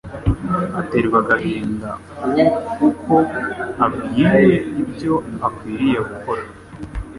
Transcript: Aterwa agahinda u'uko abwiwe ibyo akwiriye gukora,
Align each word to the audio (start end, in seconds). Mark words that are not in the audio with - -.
Aterwa 0.81 1.17
agahinda 1.23 1.89
u'uko 2.85 3.15
abwiwe 3.85 4.49
ibyo 4.81 5.13
akwiriye 5.47 5.99
gukora, 6.09 6.43